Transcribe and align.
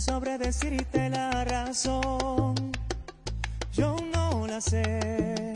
sabré 0.00 0.38
decirte 0.38 1.10
la 1.10 1.44
razón. 1.44 2.54
Yo 3.72 3.96
no 4.14 4.46
la 4.46 4.60
sé. 4.60 5.52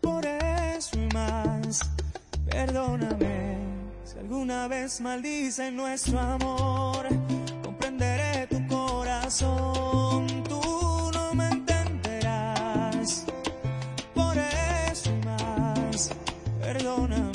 Por 0.00 0.24
eso 0.24 0.98
y 0.98 1.06
más, 1.14 1.80
perdóname. 2.46 3.58
Si 4.04 4.18
alguna 4.18 4.66
vez 4.68 5.00
maldicen 5.00 5.76
nuestro 5.76 6.18
amor, 6.18 7.06
comprenderé 7.62 8.46
tu 8.46 8.66
corazón. 8.66 10.26
Tú 10.48 11.10
no 11.12 11.34
me 11.34 11.48
entenderás. 11.48 13.26
Por 14.14 14.36
eso 14.90 15.10
y 15.10 15.26
más, 15.26 16.10
perdóname. 16.60 17.32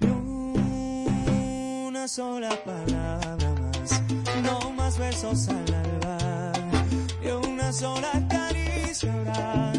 Ni 0.00 0.08
una 1.86 2.08
sola 2.08 2.50
palabra 2.64 2.99
besos 5.20 5.48
al 5.48 5.74
alba. 5.74 6.52
Y 7.22 7.28
una 7.28 7.72
sola 7.72 8.10
caricia 8.28 9.12
habrá. 9.12 9.72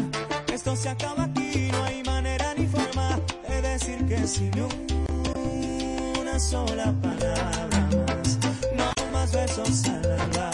Esto 0.52 0.76
se 0.76 0.88
acaba 0.88 1.24
aquí, 1.24 1.68
no 1.72 1.84
hay 1.84 2.02
manera 2.04 2.54
ni 2.56 2.66
forma 2.66 3.18
de 3.48 3.62
decir 3.62 4.06
que 4.06 4.26
sí. 4.26 4.50
Ni 4.54 6.20
una 6.20 6.38
sola 6.38 6.94
palabra 7.02 7.88
más, 8.06 8.38
no 8.76 9.12
más 9.12 9.32
besos 9.32 9.84
al 9.86 10.12
alba. 10.20 10.50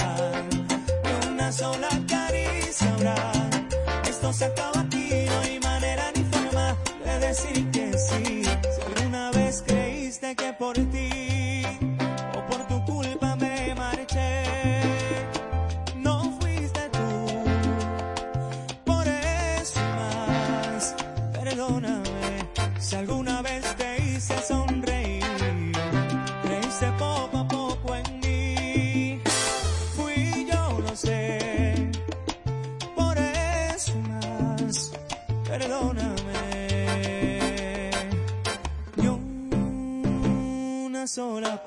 Y 1.04 1.32
una 1.32 1.52
sola 1.52 1.88
caricia 2.08 2.92
habrá. 2.94 3.32
Esto 4.08 4.32
se 4.32 4.44
acaba 4.46 4.80
aquí, 4.80 5.26
no 5.26 5.40
hay 5.40 5.60
manera 5.60 6.04
ni 6.16 6.24
forma 6.24 6.76
de 7.04 7.26
decir 7.26 7.67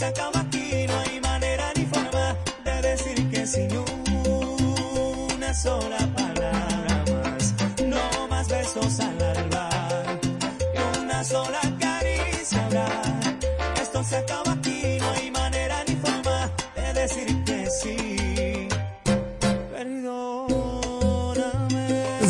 Se 0.00 0.06
acaba 0.06 0.40
aquí, 0.40 0.86
no 0.88 0.98
hay 0.98 1.20
manera 1.20 1.72
ni 1.76 1.84
forma 1.84 2.34
de 2.64 2.80
decir 2.88 3.30
que 3.30 3.46
sin 3.46 3.70
una 5.36 5.52
sola 5.52 5.98
palabra 6.16 7.04
más, 7.22 7.54
no 7.84 8.26
más 8.28 8.48
besos 8.48 8.98
al 8.98 9.22
alba, 9.22 9.68
una 11.02 11.22
sola 11.22 11.60
caricia 11.78 12.64
habrá. 12.64 12.88
Esto 13.82 14.02
se 14.02 14.16
acaba 14.16 14.52
aquí, 14.52 14.96
no 15.00 15.10
hay 15.10 15.30
manera 15.32 15.84
ni 15.86 15.96
forma 15.96 16.50
de 16.76 16.94
decir 16.94 17.44
que 17.44 17.68
sí. 17.70 18.68
Perdóname. 19.70 20.88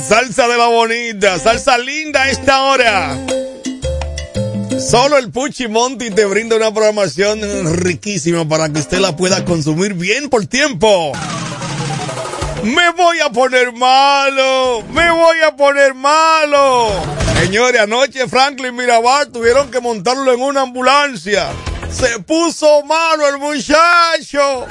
Salsa 0.09 0.49
de 0.49 0.59
la 0.59 0.67
bonita, 0.67 1.39
salsa 1.39 1.79
linda 1.79 2.23
a 2.23 2.31
esta 2.31 2.63
hora. 2.65 3.17
Solo 4.81 5.19
el 5.19 5.31
Puchi 5.31 5.69
Monti 5.69 6.11
te 6.11 6.25
brinda 6.25 6.57
una 6.57 6.73
programación 6.73 7.41
riquísima 7.77 8.49
para 8.49 8.73
que 8.73 8.81
usted 8.81 8.99
la 8.99 9.15
pueda 9.15 9.45
consumir 9.45 9.95
bien 9.95 10.31
por 10.31 10.47
tiempo. 10.47 11.13
Me 12.63 12.91
voy 12.93 13.21
a 13.21 13.31
poner 13.31 13.73
malo, 13.73 14.83
me 14.93 15.11
voy 15.11 15.37
a 15.47 15.55
poner 15.55 15.95
malo. 15.95 16.89
Señores, 17.41 17.81
anoche 17.81 18.27
Franklin 18.27 18.75
Mirabal 18.75 19.31
tuvieron 19.31 19.71
que 19.71 19.81
montarlo 19.81 20.33
en 20.33 20.41
una 20.41 20.63
ambulancia. 20.63 21.49
Se 21.91 22.19
puso 22.21 22.83
malo 22.85 23.29
el 23.29 23.39
muchacho. 23.39 24.67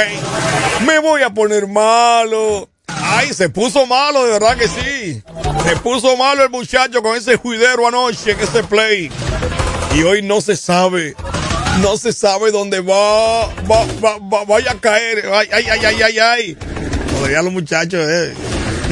Me 0.85 0.99
voy 0.99 1.23
a 1.23 1.29
poner 1.31 1.67
malo. 1.67 2.69
Ay, 2.87 3.33
se 3.33 3.49
puso 3.49 3.85
malo, 3.85 4.25
de 4.25 4.31
verdad 4.31 4.57
que 4.57 4.67
sí. 4.67 5.21
Se 5.65 5.75
puso 5.77 6.17
malo 6.17 6.43
el 6.43 6.49
muchacho 6.49 7.01
con 7.01 7.15
ese 7.17 7.37
juidero 7.37 7.87
anoche 7.87 8.31
en 8.31 8.39
ese 8.39 8.63
play. 8.63 9.09
Y 9.95 10.03
hoy 10.03 10.21
no 10.21 10.41
se 10.41 10.55
sabe. 10.55 11.15
No 11.81 11.97
se 11.97 12.13
sabe 12.13 12.51
dónde 12.51 12.79
va. 12.79 13.47
Va, 13.47 13.85
va, 14.03 14.17
va 14.19 14.45
vaya 14.45 14.71
a 14.71 14.79
caer. 14.79 15.25
Ay, 15.33 15.49
ay, 15.51 15.65
ay, 15.69 15.85
ay, 15.85 16.01
ay, 16.01 16.19
ay. 16.19 16.57
Todavía 17.15 17.41
los 17.41 17.53
muchachos, 17.53 18.05
eh. 18.07 18.33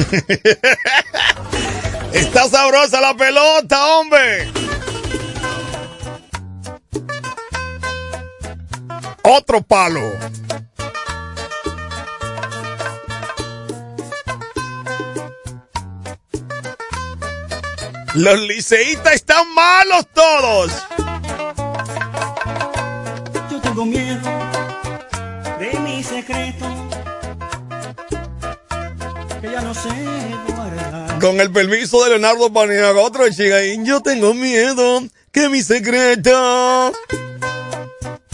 Está 2.12 2.48
sabrosa 2.48 3.00
la 3.00 3.16
pelota, 3.16 3.86
hombre. 3.96 4.48
Otro 9.32 9.62
palo. 9.62 10.00
Los 18.14 18.40
liceístas 18.40 19.14
están 19.14 19.54
malos 19.54 20.04
todos. 20.12 20.72
tengo 23.62 23.86
miedo 23.86 24.18
de 25.60 25.78
mi 25.78 26.02
secreto, 26.02 26.66
que 29.40 29.48
ya 29.48 29.60
no 29.60 29.72
sé 29.72 29.90
guardar. 30.48 31.20
Con 31.20 31.40
el 31.40 31.52
permiso 31.52 32.02
de 32.02 32.10
Leonardo 32.10 32.52
Paniagua, 32.52 33.02
otro 33.02 33.30
chica, 33.30 33.64
y 33.64 33.80
yo 33.84 34.00
tengo 34.00 34.34
miedo 34.34 35.04
que 35.30 35.48
mi 35.48 35.62
secreto. 35.62 36.92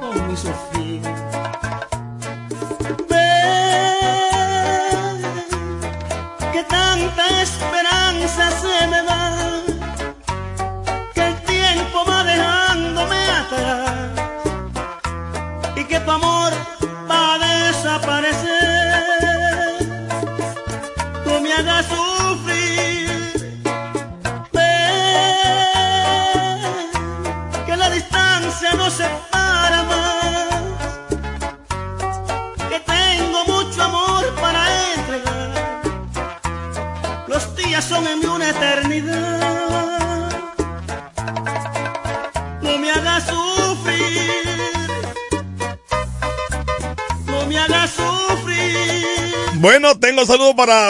não 0.00 0.28
me 0.28 0.36
sofrer. 0.36 1.55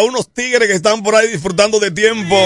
Unos 0.02 0.28
tigres 0.32 0.68
que 0.68 0.74
están 0.74 1.02
por 1.02 1.14
ahí 1.14 1.28
disfrutando 1.28 1.80
de 1.80 1.90
tiempo. 1.90 2.36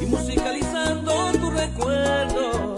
y 0.00 0.06
musicalizando 0.06 1.32
tu 1.32 1.50
recuerdo. 1.50 2.74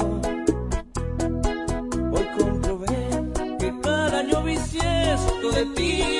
Hoy 2.12 2.26
comprobé 2.38 3.08
que 3.58 3.80
cada 3.80 4.18
año 4.20 4.42
bisiesto 4.42 5.50
de 5.52 5.66
ti 5.76 6.17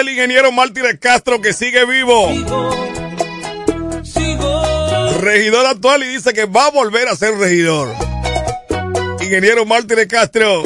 el 0.00 0.08
ingeniero 0.08 0.52
Martínez 0.52 0.98
Castro 1.00 1.40
que 1.40 1.52
sigue 1.52 1.84
vivo. 1.84 2.28
Regidor 5.20 5.66
actual 5.66 6.02
y 6.04 6.06
dice 6.06 6.32
que 6.32 6.44
va 6.44 6.66
a 6.66 6.70
volver 6.70 7.08
a 7.08 7.16
ser 7.16 7.34
regidor. 7.34 7.94
Ingeniero 9.20 9.66
Martínez 9.66 10.06
Castro. 10.06 10.62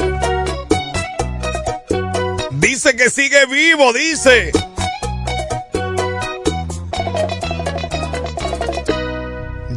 Dice 2.51 2.95
que 2.95 3.09
sigue 3.09 3.45
vivo, 3.47 3.91
dice. 3.93 4.51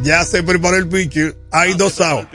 Ya 0.03 0.23
se 0.23 0.43
preparó 0.43 0.77
el 0.77 0.87
pitcher. 0.87 1.35
Hay 1.51 1.73
dos 1.73 1.99
outs. 1.99 2.27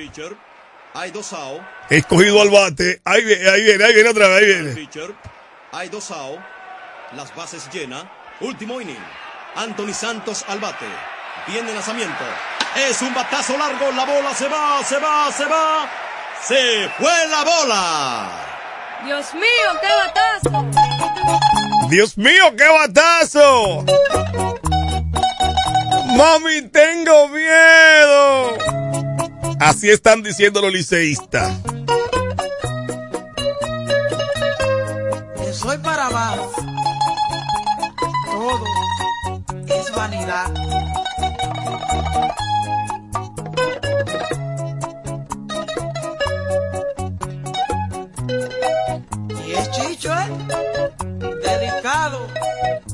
Hay 0.94 1.10
dos 1.10 1.32
outs. 1.32 1.64
Escogido 1.88 2.42
al 2.42 2.50
bate. 2.50 3.00
Ahí 3.04 3.24
viene, 3.24 3.48
ahí 3.48 3.62
viene, 3.62 3.84
ahí 3.84 3.94
viene 3.94 4.08
otra 4.10 4.28
vez, 4.28 4.38
ahí 4.38 4.46
viene. 4.46 4.88
Hay 5.72 5.88
dos 5.88 6.10
outs 6.10 6.51
las 7.16 7.34
bases 7.36 7.68
llena. 7.70 8.10
Último 8.40 8.80
inning. 8.80 8.96
Anthony 9.54 9.92
Santos 9.92 10.44
al 10.48 10.58
bate. 10.58 10.86
Viene 11.46 11.72
lanzamiento. 11.72 12.24
Es 12.74 13.02
un 13.02 13.12
batazo 13.14 13.56
largo. 13.58 13.92
La 13.92 14.06
bola 14.06 14.34
se 14.34 14.48
va, 14.48 14.82
se 14.82 14.98
va, 14.98 15.30
se 15.30 15.44
va. 15.44 15.90
Se 16.42 16.88
fue 16.98 17.26
la 17.28 17.44
bola. 17.44 18.30
Dios 19.04 19.34
mío, 19.34 19.80
qué 19.80 19.88
batazo. 19.94 20.66
Dios 21.90 22.16
mío, 22.16 22.56
qué 22.56 22.68
batazo. 22.68 23.84
Mami, 26.16 26.62
tengo 26.70 27.28
miedo. 27.28 28.56
Así 29.60 29.90
están 29.90 30.22
diciendo 30.22 30.62
los 30.62 30.72
liceístas. 30.72 31.52
Soy 35.52 35.78
para 35.78 36.06
abajo. 36.06 36.71
Y 40.02 40.08
es 49.52 49.70
chicho, 49.70 50.12
¿eh? 50.12 50.28
Dedicado 51.44 52.26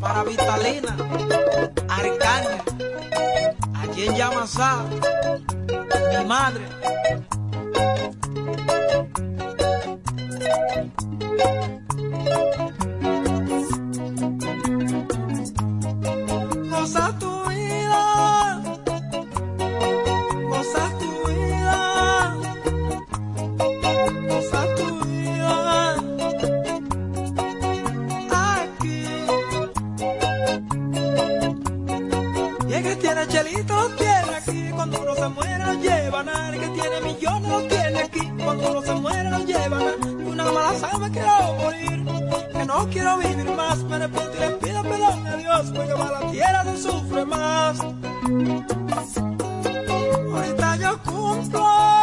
para 0.02 0.22
Vitalina, 0.24 0.94
Arcaña, 1.88 2.62
allí 3.74 4.08
en 4.08 4.14
Yamasá, 4.14 4.84
mi 6.10 6.24
madre. 6.26 6.66
no 42.78 42.88
quiero 42.90 43.18
vivir 43.18 43.50
más, 43.56 43.78
me 43.84 43.96
arrepiento 43.96 44.36
y 44.36 44.40
le 44.40 44.50
pido 44.50 44.82
perdón 44.82 45.26
a 45.26 45.36
Dios, 45.36 45.72
porque 45.74 45.92
para 45.94 46.20
la 46.20 46.30
tierra 46.30 46.64
se 46.64 46.76
sufre 46.76 47.24
más. 47.24 47.80
Ahorita 50.32 50.76
yo 50.76 51.02
cumplo. 51.02 51.97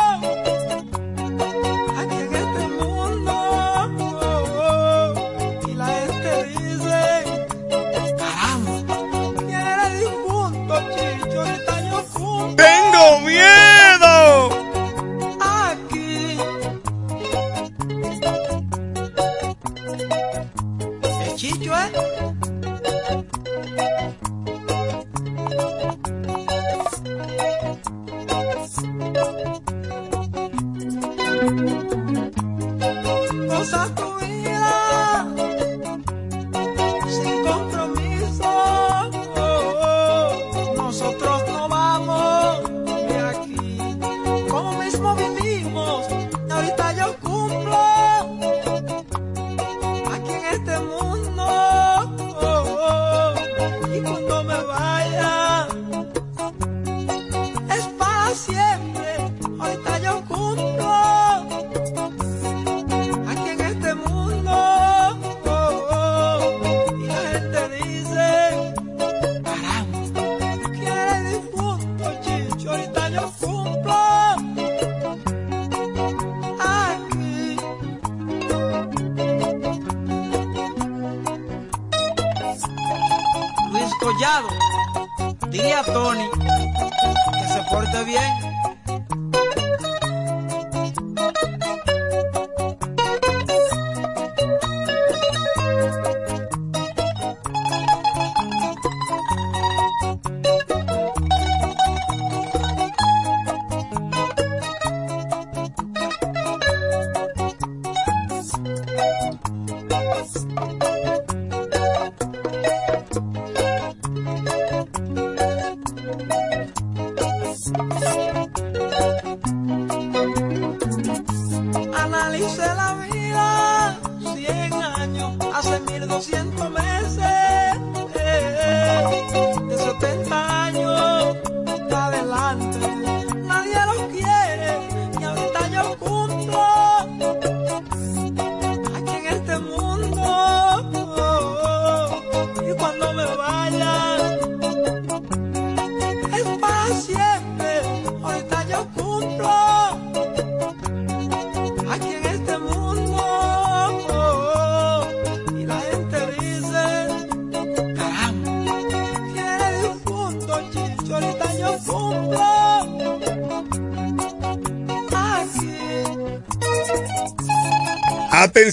me 54.43 54.55
vaya. 54.67 55.44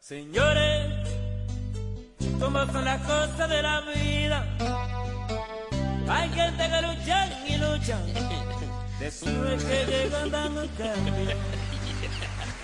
Señores, 0.00 0.86
¿cómo 2.38 2.66
son 2.70 2.84
las 2.84 3.00
cosas 3.02 3.48
de 3.48 3.62
la 3.62 3.80
vida? 3.80 4.46
Hay 6.08 6.28
gente 6.28 6.62
que 6.68 6.82
luchan 6.82 7.30
y 7.48 7.56
luchan. 7.56 8.02
De 9.00 9.10
su 9.10 9.24
que 9.24 9.86
llegan 9.86 10.30
dando 10.30 10.66
cambio. 10.76 11.36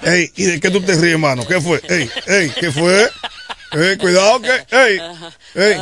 Ey, 0.03 0.33
¿y 0.37 0.45
de 0.45 0.61
qué 0.61 0.71
tú 0.71 0.81
te 0.81 0.93
ríes, 0.95 1.13
hermano? 1.15 1.47
¿Qué 1.47 1.61
fue? 1.61 1.81
Ey, 1.89 2.11
ey, 2.27 2.51
¿qué 2.59 2.71
fue? 2.71 3.11
Ey, 3.73 3.99
cuidado 3.99 4.41
que, 4.41 4.51
ey, 4.71 4.99
ey, 5.55 5.77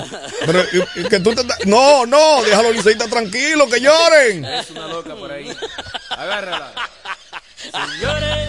pero 0.44 0.64
y- 0.72 1.00
y 1.00 1.05
que 1.05 1.20
tú 1.20 1.33
te, 1.35 1.44
no, 1.66 2.05
no, 2.07 2.42
déjalo 2.42 2.72
liceita 2.72 3.07
tranquilo, 3.07 3.68
que 3.68 3.81
lloren. 3.81 4.44
Es 4.44 4.70
una 4.70 4.88
loca 4.88 5.14
por 5.14 5.31
ahí. 5.31 5.55
Agárrala. 6.11 6.72
Señores, 7.57 8.48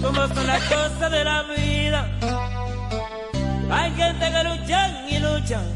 ¿cómo 0.00 0.28
son 0.28 0.46
las 0.46 0.62
cosas 0.64 1.10
de 1.10 1.24
la 1.24 1.42
vida? 1.42 2.18
Hay 3.70 3.90
gente 3.96 4.30
que 4.30 4.44
luchan 4.44 5.08
y 5.08 5.18
luchan. 5.18 5.74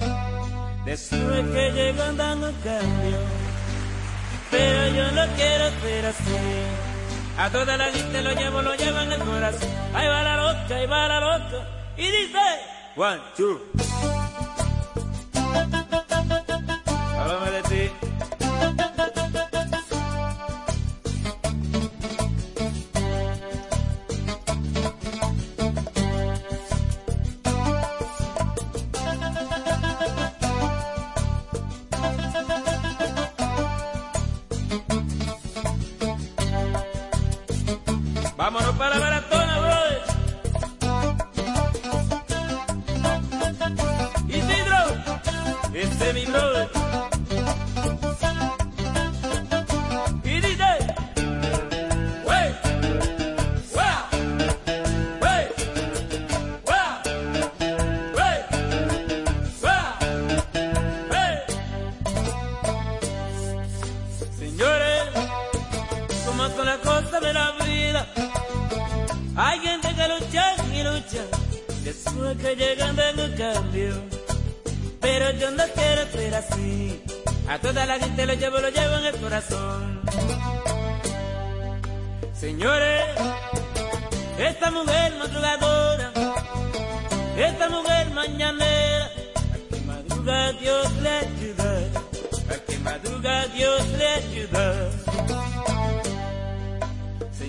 Después 0.84 1.44
que 1.52 1.70
llegan 1.74 2.16
dando 2.16 2.52
cambio. 2.62 3.18
Pero 4.50 4.88
yo 4.94 5.10
no 5.12 5.26
quiero 5.34 5.70
ser 5.82 6.06
así. 6.06 6.95
A 7.38 7.50
toda 7.50 7.76
la 7.76 7.92
gente 7.92 8.22
lo 8.22 8.32
llevo, 8.32 8.62
lo 8.62 8.74
llevo 8.74 8.98
en 9.00 9.12
el 9.12 9.20
corazón. 9.20 9.68
Ahí 9.94 10.08
va 10.08 10.22
la 10.22 10.36
loca, 10.36 10.74
ahí 10.74 10.86
va 10.86 11.08
la 11.08 11.20
loca. 11.20 11.68
Y 11.96 12.10
dice, 12.10 12.38
one, 12.96 13.20
two. 13.36 13.60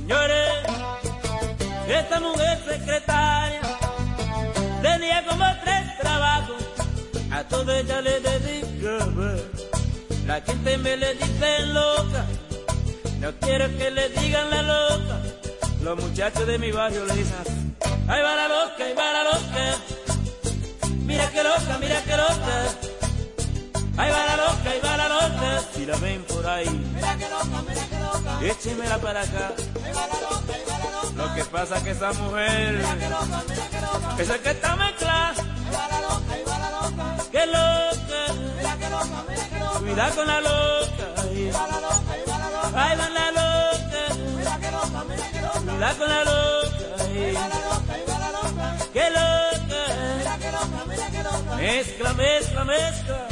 Señores, 0.07 0.49
esta 1.89 2.19
mujer 2.21 2.57
secretaria 2.65 3.59
tenía 4.81 5.25
como 5.25 5.43
tres 5.65 5.99
trabajos, 5.99 6.63
a 7.29 7.43
todo 7.43 7.73
ella 7.73 7.99
le 7.99 8.21
dedicaba. 8.21 9.35
La 10.25 10.39
gente 10.39 10.77
me 10.77 10.95
le 10.95 11.13
dice 11.15 11.59
loca, 11.73 12.25
no 13.19 13.33
quiero 13.41 13.67
que 13.77 13.91
le 13.91 14.07
digan 14.07 14.49
la 14.49 14.61
loca. 14.61 15.19
Los 15.83 16.01
muchachos 16.01 16.47
de 16.47 16.57
mi 16.57 16.71
barrio 16.71 17.03
le 17.03 17.13
dicen 17.13 17.75
ahí 18.07 18.21
va 18.21 18.33
la 18.33 18.47
loca, 18.47 18.85
ahí 18.85 18.93
va 18.93 19.11
la 19.11 19.23
loca. 19.25 19.75
Mira 21.05 21.29
que 21.31 21.43
loca, 21.43 21.77
mira 21.81 22.01
que 22.03 22.15
loca. 22.15 22.55
Ahí 23.97 24.09
va 24.09 24.25
la 24.25 24.37
loca, 24.37 24.69
ahí 24.71 24.79
va 24.81 24.95
la 24.95 25.09
loca. 25.09 25.63
Si 25.75 25.85
la 25.85 25.97
ven 25.97 26.23
por 26.23 26.47
ahí, 26.47 26.69
mira 26.95 27.17
que 27.17 27.26
Échemela 28.41 28.97
para 28.99 29.21
acá. 29.21 29.53
Lo 31.15 31.33
que 31.33 31.45
pasa 31.45 31.83
que 31.83 31.91
esa 31.91 32.13
mujer 32.13 32.79
esa 34.17 34.39
que 34.39 34.49
está 34.49 34.75
mezclada. 34.75 35.33
Que 37.31 37.45
loca. 37.45 38.21
Cuidado 39.79 40.15
con 40.15 40.27
la 40.27 40.41
loca. 40.41 41.07
Va 42.75 42.95
la 42.95 43.31
loca. 43.31 44.03
Cuidado 45.65 45.97
con 45.97 46.09
la 46.09 46.23
loca. 46.23 46.87
Que 48.93 49.09
loca. 49.09 49.81
Mezcla, 51.57 52.13
mezcla, 52.13 52.63
mezcla. 52.63 53.26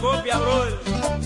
Copia, 0.00 0.38
brother. 0.38 1.19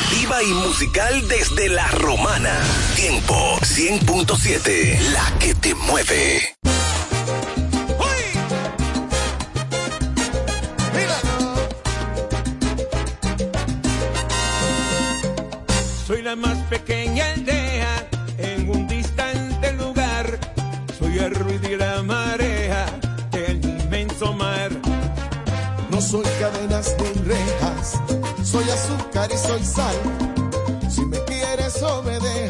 informativa 0.00 0.42
y 0.42 0.54
musical 0.66 1.28
desde 1.28 1.68
La 1.68 1.86
Romana. 1.88 2.58
Tiempo 2.96 3.58
100.7, 3.60 4.98
la 5.12 5.38
que 5.38 5.54
te 5.54 5.74
mueve. 5.74 6.56
Soy 16.06 16.22
la 16.22 16.34
más 16.34 16.58
pequeña 16.68 17.30
aldea 17.32 18.08
en 18.38 18.68
un 18.68 18.88
distante 18.88 19.72
lugar. 19.74 20.38
Soy 20.98 21.18
el 21.18 21.34
ruido 21.34 21.70
y 21.70 21.76
la 21.76 22.02
marea 22.02 22.86
del 23.30 23.64
inmenso 23.64 24.32
mar. 24.32 24.70
No 25.90 26.00
soy 26.00 26.24
cadenas 26.40 26.96
de 26.96 27.02
un 27.04 27.24
rey 27.26 27.59
soy 28.50 28.68
azúcar 28.68 29.30
y 29.32 29.36
soy 29.36 29.64
sal. 29.64 29.94
Si 30.90 31.02
me 31.06 31.22
quieres 31.24 31.80
o 31.82 32.02
me 32.02 32.18
dejas 32.18 32.49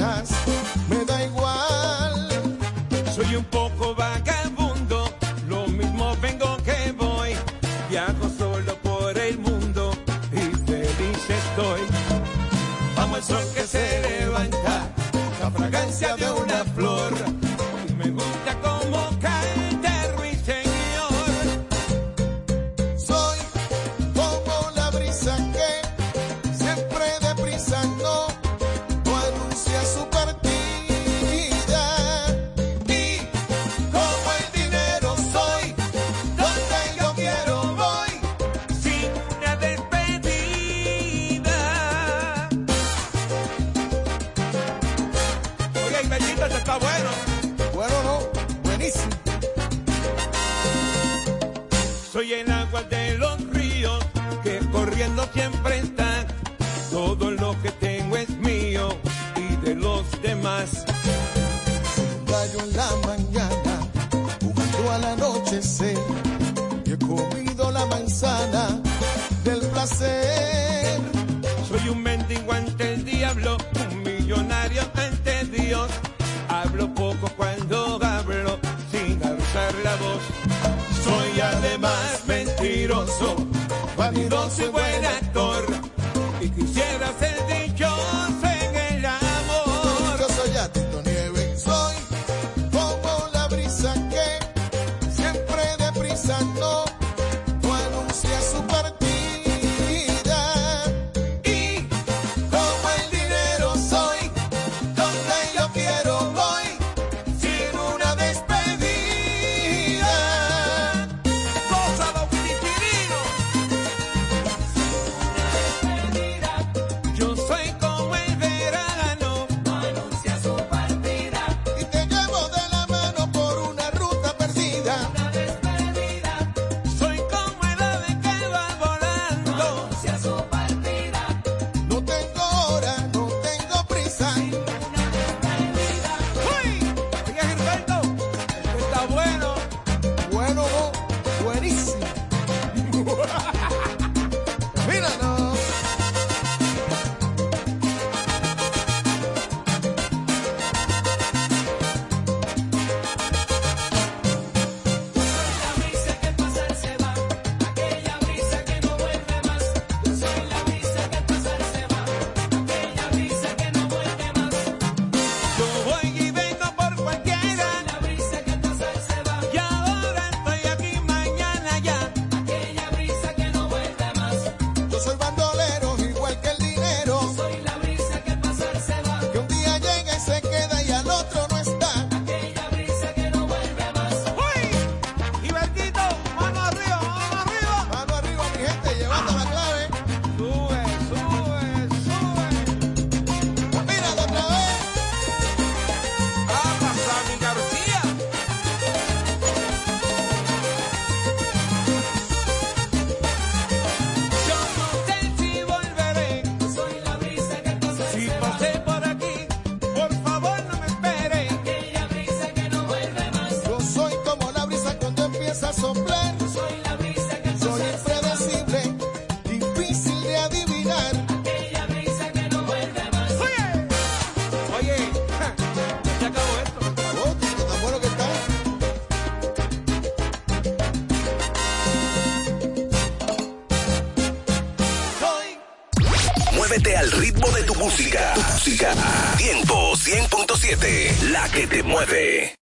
música, 237.80 238.34
tu 238.34 238.42
música. 238.42 238.94
Tiempo 239.38 239.92
100.7, 239.96 241.30
la 241.30 241.48
que 241.48 241.66
te 241.66 241.82
mueve. 241.82 242.59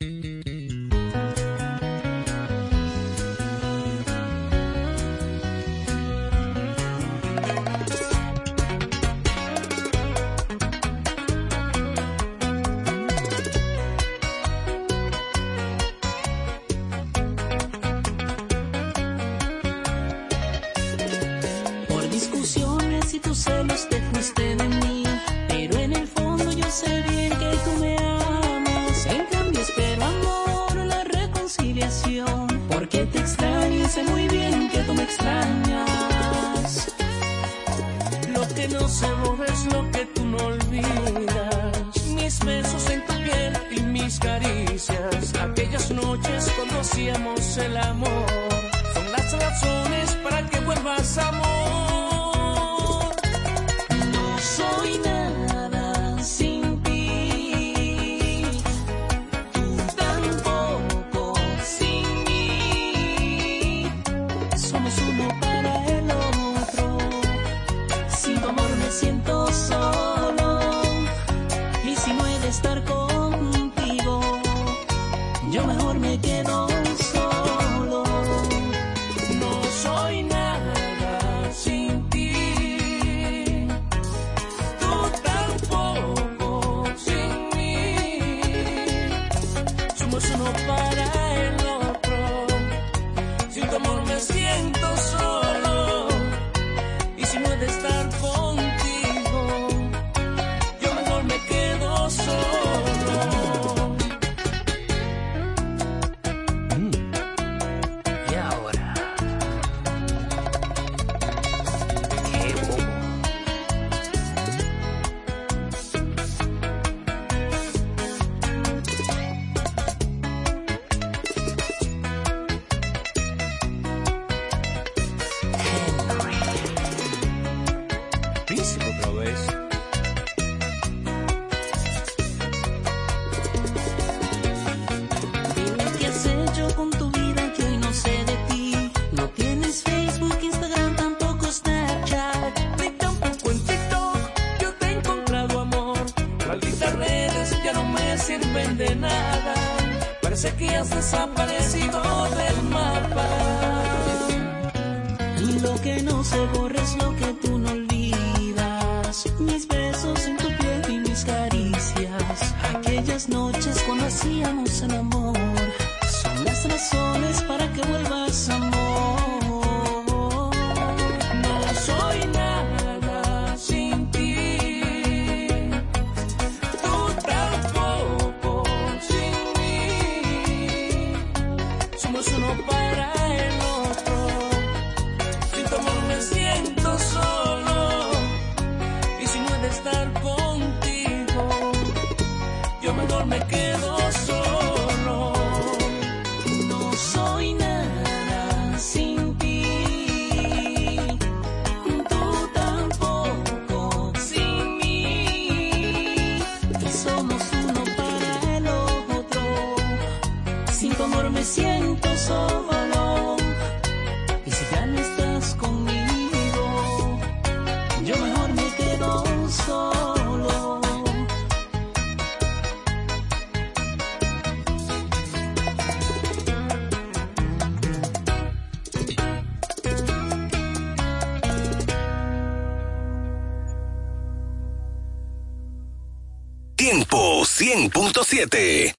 100.7. 237.91 238.96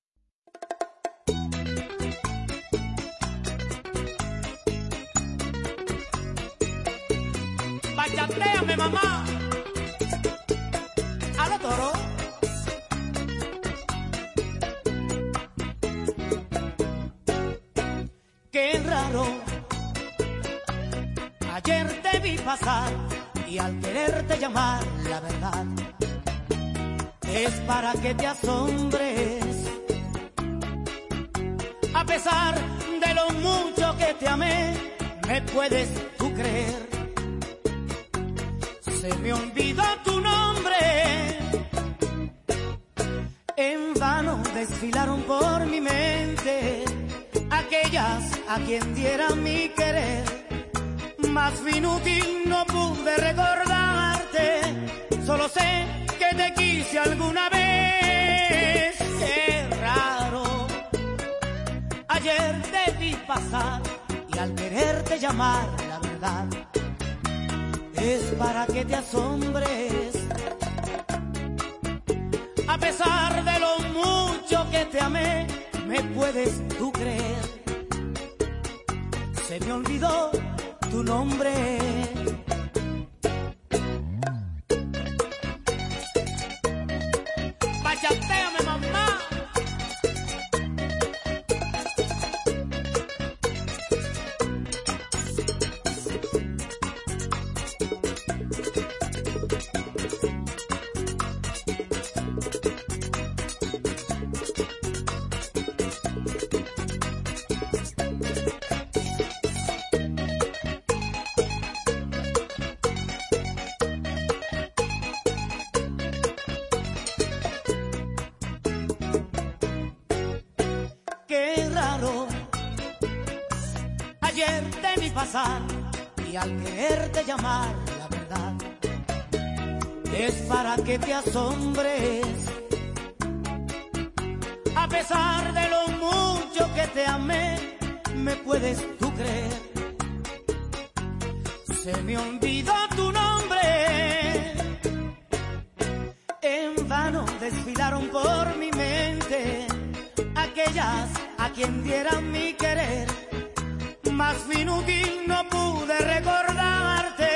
más 154.18 154.38
inútil 154.52 155.28
no 155.28 155.48
pude 155.48 155.96
recordarte, 156.00 157.30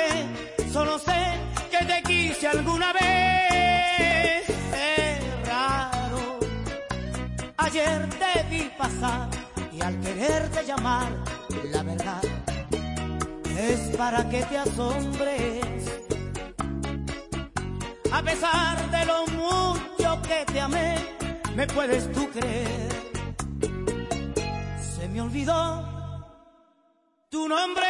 solo 0.72 0.98
sé 0.98 1.22
que 1.70 1.84
te 1.84 2.02
quise 2.02 2.48
alguna 2.48 2.92
vez. 2.92 4.44
Raro, 5.46 6.40
ayer 7.56 8.08
te 8.22 8.42
vi 8.50 8.68
pasar 8.76 9.28
y 9.72 9.80
al 9.80 10.00
quererte 10.00 10.66
llamar, 10.66 11.08
la 11.70 11.82
verdad 11.84 12.22
es 13.56 13.96
para 13.96 14.28
que 14.28 14.42
te 14.42 14.58
asombres. 14.58 15.64
A 18.10 18.22
pesar 18.22 18.90
de 18.90 19.04
lo 19.06 19.26
mucho 19.28 20.20
que 20.22 20.52
te 20.52 20.60
amé, 20.60 20.96
me 21.54 21.64
puedes 21.68 22.10
tú 22.10 22.28
creer. 22.30 22.90
Se 24.96 25.08
me 25.08 25.20
olvidó 25.20 25.91
tu 27.32 27.48
nombre 27.48 27.86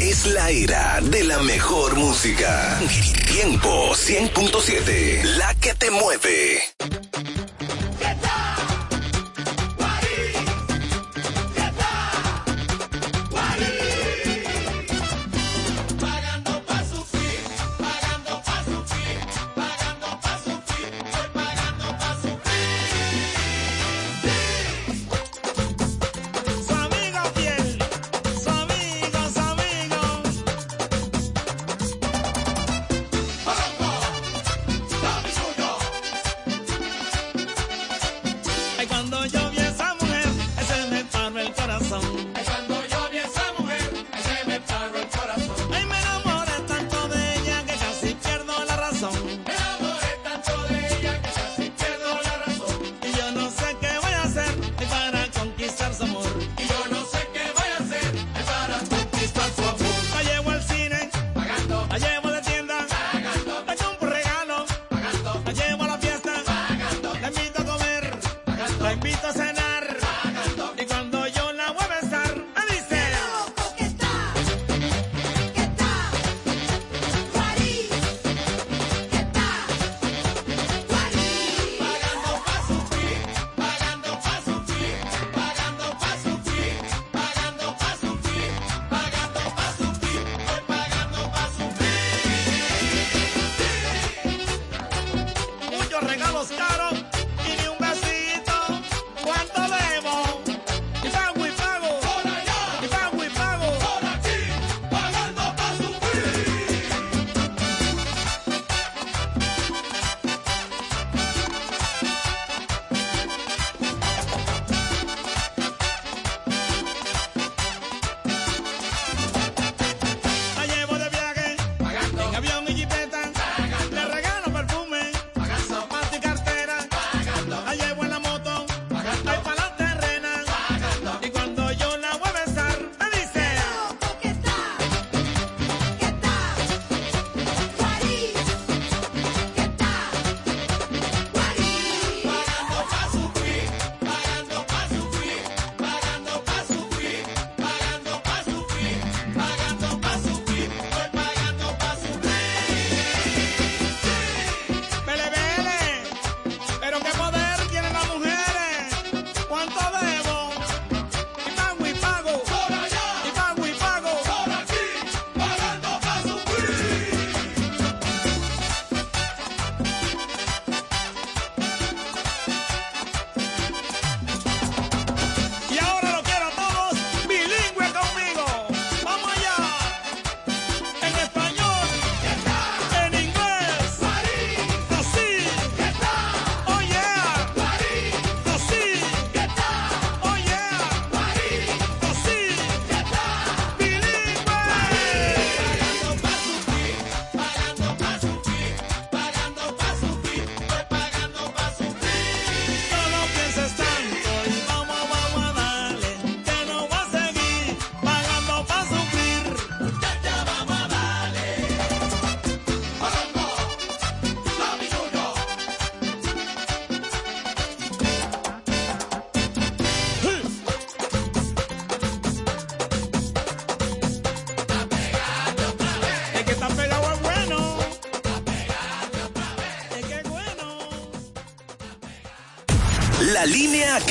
es 0.00 0.26
la 0.26 0.50
era 0.50 1.00
de 1.02 1.24
la 1.24 1.42
mejor 1.42 1.96
música. 1.96 2.78
Tiempo 3.26 3.90
100.7, 3.92 5.24
la 5.36 5.52
que 5.56 5.74
te 5.74 5.90
mueve. 5.90 6.62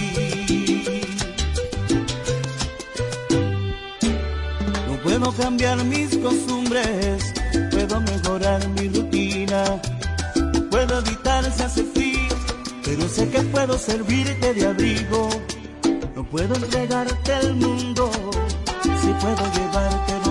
No 4.86 4.96
puedo 5.03 5.32
cambiar 5.32 5.84
mis 5.84 6.16
costumbres, 6.16 7.34
puedo 7.70 8.01
mejorar 8.01 8.68
mi 8.70 8.88
rutina, 8.88 9.80
puedo 10.70 10.99
evitar 10.99 11.44
si 11.53 11.62
hace 11.62 11.84
frío, 11.84 12.34
pero 12.84 13.09
sé 13.09 13.28
que 13.28 13.40
puedo 13.42 13.78
servirte 13.78 14.55
de 14.55 14.66
abrigo. 14.66 15.28
No 16.14 16.24
puedo 16.24 16.55
entregarte 16.57 17.32
el 17.42 17.55
mundo, 17.55 18.11
si 18.82 19.09
puedo 19.20 19.53
llevarte 19.55 20.28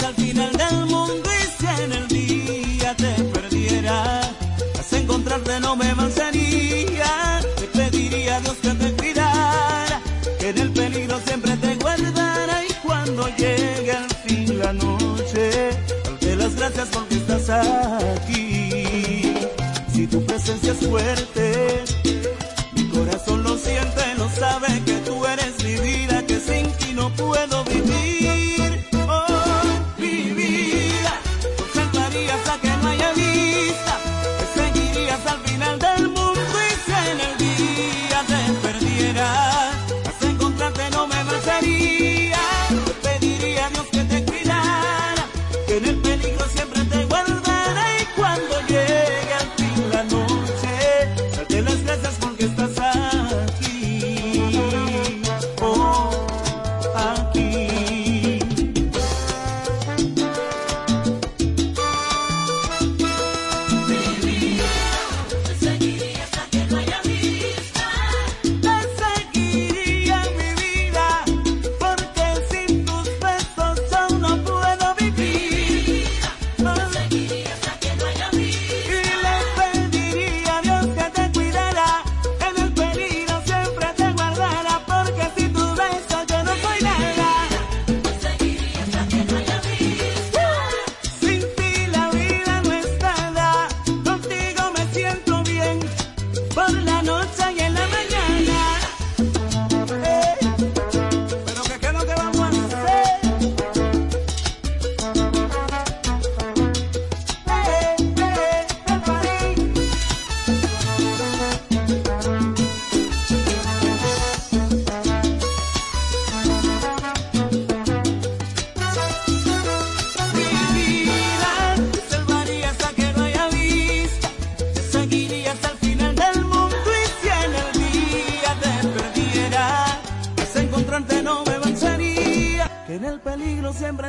al 0.00 0.14
final 0.14 0.52
del 0.56 0.86
mundo 0.86 1.28
y 1.40 1.62
si 1.62 1.82
en 1.82 1.92
el 1.92 2.08
día 2.08 2.94
te 2.96 3.12
perdieras, 3.24 4.30
hasta 4.78 4.98
encontrarte 4.98 5.60
no 5.60 5.76
me 5.76 5.90
avanzaría, 5.90 7.40
te 7.56 7.66
pediría 7.66 8.36
a 8.36 8.40
Dios 8.40 8.56
que 8.62 8.70
te 8.70 8.92
cuidara, 8.94 10.00
que 10.38 10.48
en 10.48 10.58
el 10.58 10.72
peligro 10.72 11.20
siempre 11.26 11.56
te 11.58 11.74
guardara. 11.76 12.64
Y 12.64 12.72
cuando 12.86 13.28
llegue 13.36 13.92
el 13.92 14.14
fin 14.24 14.58
la 14.58 14.72
noche, 14.72 15.70
darte 16.04 16.36
las 16.36 16.54
gracias 16.56 16.88
porque 16.88 17.14
estás 17.16 17.50
aquí, 17.50 19.34
si 19.92 20.06
tu 20.06 20.24
presencia 20.24 20.72
es 20.72 20.86
fuerte 20.86 21.31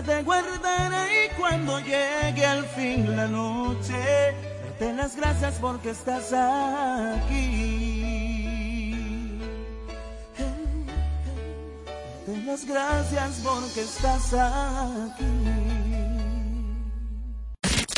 te 0.01 0.23
guardaré 0.23 1.25
y 1.25 1.29
cuando 1.39 1.79
llegue 1.79 2.45
al 2.45 2.65
fin 2.65 3.15
la 3.15 3.27
noche, 3.27 3.93
darte 4.63 4.93
las 4.93 5.15
gracias 5.15 5.55
porque 5.61 5.91
estás 5.91 6.33
aquí. 6.33 7.83
Te 12.25 12.37
las 12.45 12.65
gracias 12.65 13.41
porque 13.43 13.81
estás 13.81 14.33
aquí. 14.33 15.25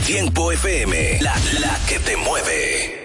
Tiempo 0.06 0.52
FM, 0.52 1.22
la, 1.22 1.36
la 1.60 1.80
que 1.88 2.00
te 2.00 2.18
mueve. 2.18 3.05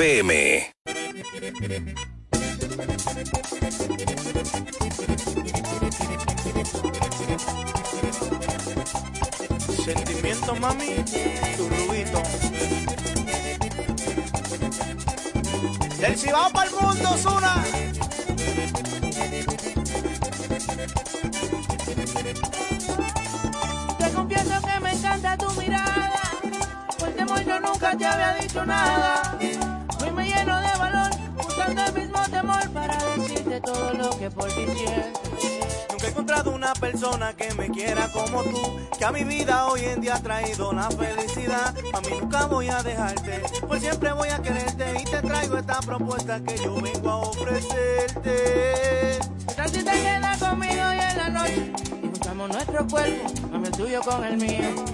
FM. 0.00 0.39
Nuestro 52.80 52.86
cuerpo, 52.88 53.76
tuyo 53.76 54.00
con 54.02 54.24
el 54.24 54.36
mío. 54.36 54.84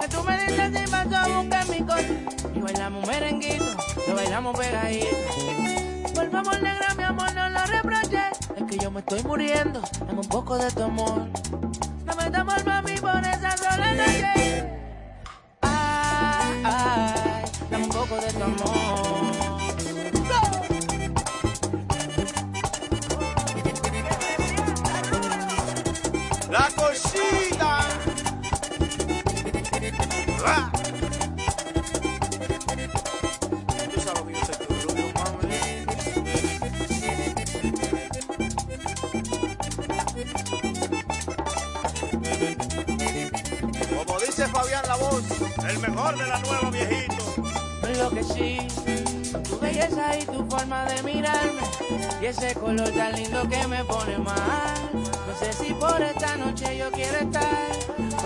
Que 0.00 0.08
tú 0.08 0.22
me 0.24 0.38
dices 0.44 0.72
si 0.74 0.90
paso 0.90 1.16
a 1.16 1.28
buscar 1.28 1.68
mi. 1.68 1.76
Y 2.54 2.60
bailamos 2.60 3.06
merenguito, 3.06 3.64
lo 4.06 4.14
bailamos 4.14 4.58
pegadito. 4.58 5.06
Por 6.14 6.30
favor, 6.30 6.62
negra, 6.62 6.94
mi 6.96 7.02
amor, 7.04 7.34
no 7.34 7.48
lo 7.48 7.66
reproches. 7.66 8.38
Es 8.56 8.64
que 8.64 8.78
yo 8.78 8.90
me 8.90 9.00
estoy 9.00 9.22
muriendo, 9.22 9.80
dame 10.06 10.20
un 10.20 10.28
poco 10.28 10.56
de 10.56 10.70
tu 10.70 10.82
amor. 10.82 11.27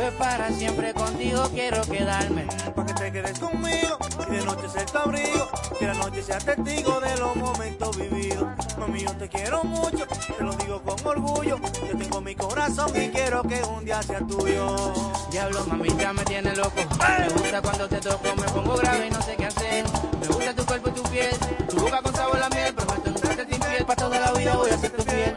Pues 0.03 0.15
para 0.15 0.51
siempre 0.51 0.93
contigo 0.95 1.49
quiero 1.55 1.81
quedarme. 1.83 2.45
Pa' 2.75 2.85
que 2.85 2.93
te 2.93 3.13
quedes 3.13 3.39
conmigo 3.39 3.99
y 4.29 4.33
de 4.33 4.45
noche 4.45 4.69
ser 4.69 4.85
tu 4.87 4.99
abrigo. 4.99 5.49
Que 5.79 5.87
la 5.87 5.95
noche 5.95 6.25
sea 6.25 6.39
testigo 6.39 7.01
de 7.01 7.17
los 7.19 7.37
momentos 7.37 7.97
vividos. 7.97 8.49
Mami, 8.81 9.05
yo 9.05 9.13
te 9.13 9.29
quiero 9.29 9.63
mucho, 9.63 10.05
te 10.37 10.43
lo 10.43 10.55
digo 10.55 10.83
con 10.83 11.07
orgullo. 11.07 11.61
Yo 11.89 11.97
tengo 11.97 12.21
mi 12.21 12.35
corazón 12.35 12.91
y 13.01 13.11
quiero 13.11 13.45
que 13.45 13.63
un 13.63 13.85
día 13.85 14.03
sea 14.03 14.19
tuyo. 14.27 14.93
Diablo, 15.31 15.65
mamita, 15.69 16.13
me 16.13 16.25
tiene 16.25 16.57
loco. 16.57 16.83
Me 17.21 17.29
gusta 17.29 17.63
cuando 17.63 17.89
te 17.89 18.01
toco, 18.01 18.25
me 18.25 18.49
pongo 18.49 18.77
grave 18.79 19.07
y 19.07 19.11
no 19.11 19.23
sé 19.23 19.37
qué 19.37 19.47
hacer. 19.47 19.85
Me 20.21 20.27
gusta 20.27 20.53
tu 20.53 20.67
cuerpo 20.67 20.89
y 20.89 20.93
tu 20.95 21.03
piel, 21.05 21.37
tu 21.69 21.77
boca 21.79 22.03
con 22.03 22.13
sabor 22.13 22.43
a 22.43 22.49
miel. 22.49 22.75
Prometo 22.75 23.09
nunca 23.09 23.37
serte 23.37 23.55
infiel, 23.55 23.87
para 23.87 24.03
toda 24.03 24.19
la 24.19 24.33
vida 24.33 24.57
voy 24.57 24.71
a 24.71 24.79
ser 24.79 24.91
tu 24.91 25.03
fiel. 25.05 25.35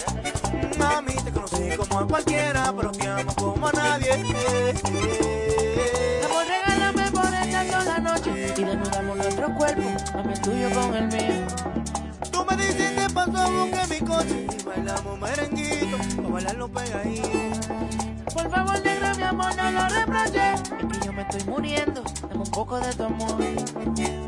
Mami, 0.80 1.14
te 1.14 1.32
conocí 1.56 1.78
como 1.78 2.00
a 2.00 2.08
cualquiera, 2.08 2.74
pero 2.76 2.92
te 2.92 3.08
amo 3.08 3.36
como 3.36 3.68
a 3.68 3.72
nadie. 3.72 4.12
Eh, 4.12 4.74
eh. 4.92 6.22
Amor, 6.26 6.46
regálame 6.48 7.12
por 7.12 7.34
esta 7.34 7.72
sola 7.72 8.00
noche 8.00 8.54
y 8.58 8.64
desnudamos 8.64 9.18
nuestro 9.18 9.56
cuerpo, 9.56 9.82
mami 10.14 10.34
el 10.34 10.42
tuyo 10.42 10.70
con 10.72 10.96
el 10.96 11.08
mío. 11.08 11.48
Tú 12.32 12.46
me 12.46 12.58
dices 12.58 13.14
paso 13.14 13.38
a 13.38 13.50
buscar 13.50 13.90
mi 13.90 14.00
coche 14.00 14.48
y 14.60 14.64
bailamos 14.64 15.20
merenguito, 15.20 15.98
a 16.28 16.32
bailarlo 16.32 16.68
pegadito. 16.70 17.30
Por 18.34 18.50
favor, 18.50 18.82
negra, 18.84 19.14
mi 19.14 19.24
amor, 19.24 19.56
no 19.56 19.72
lo 19.72 19.88
reproches. 19.88 20.62
Es 20.62 21.00
que 21.00 21.06
yo 21.06 21.14
me 21.14 21.22
estoy 21.22 21.44
muriendo, 21.46 22.04
dame 22.22 22.36
un 22.36 22.52
poco 22.52 22.80
de 22.80 22.94
tu 22.94 23.04
amor. 23.04 23.38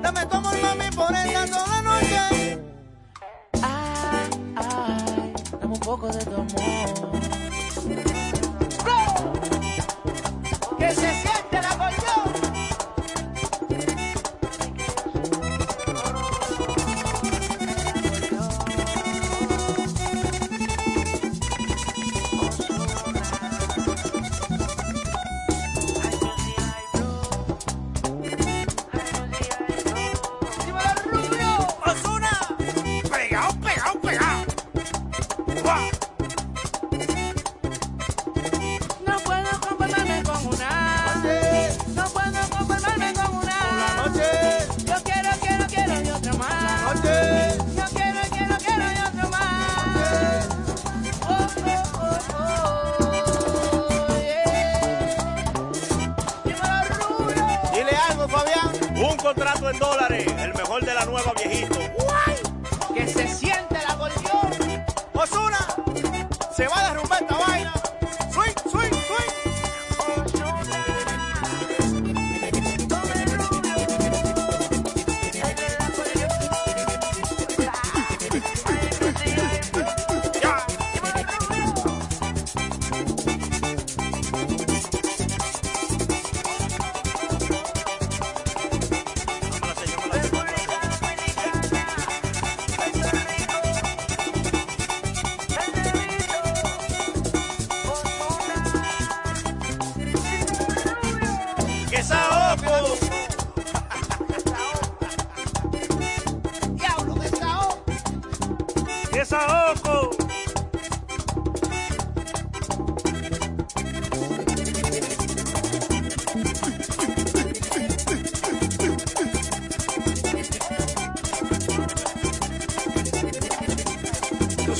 Dame 0.01 0.25
tu 0.25 0.37
amor, 0.37 0.61
mami, 0.61 0.89
por 0.95 1.13
esta 1.13 1.47
sola 1.47 1.81
noche. 1.81 2.59
Ay, 3.61 4.29
ay, 4.55 5.33
dame 5.59 5.73
un 5.73 5.79
poco 5.79 6.07
de 6.07 6.23
tu 6.23 6.33
amor. 6.33 6.76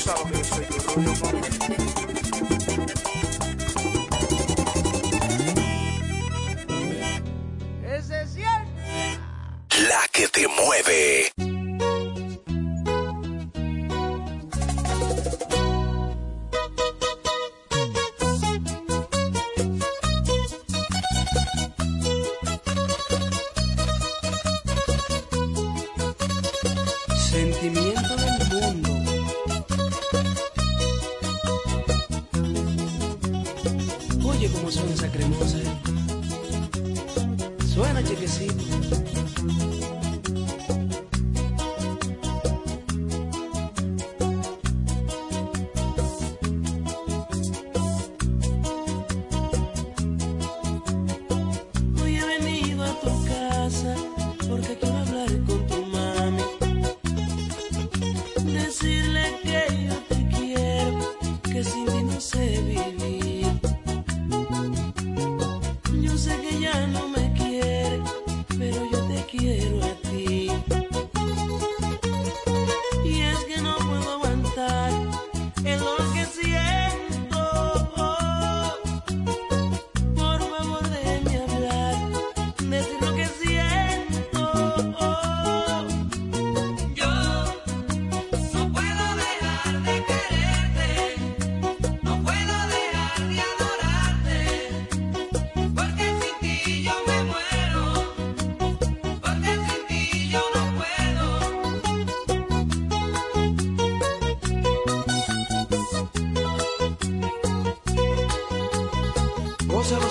Tú 0.08 0.14
sabes 0.42 0.68
que 0.88 1.04
yo 1.04 1.67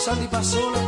sal 0.07 0.23
y 0.23 0.27
pasola 0.27 0.86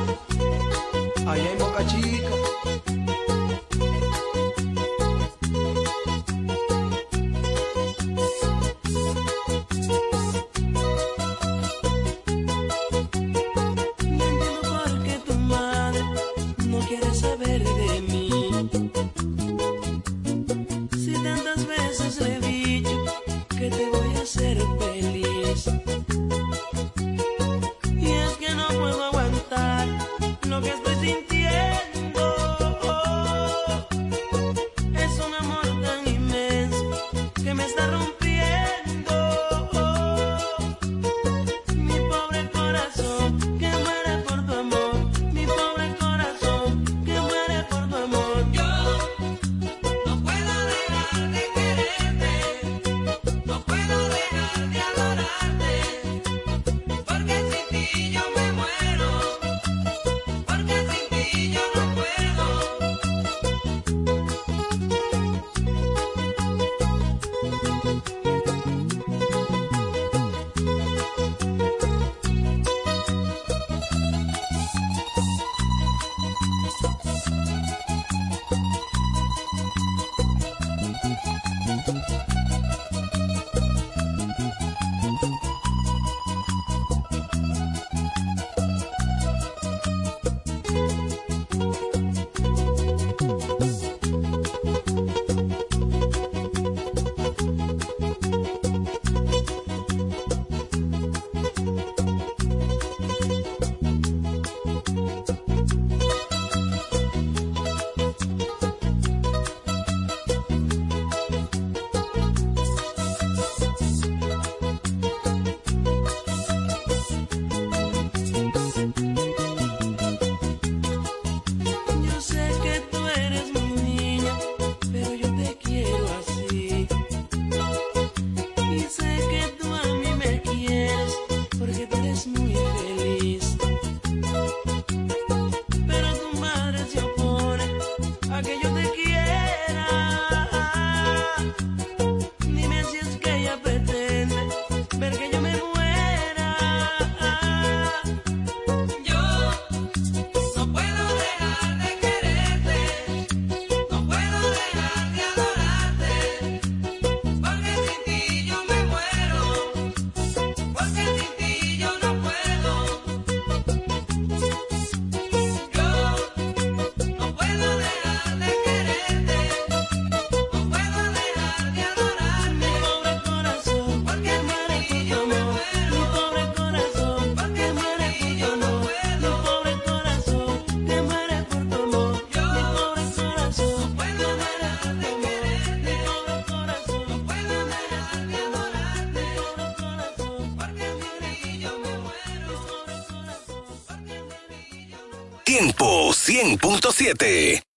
100.7. 196.62 197.69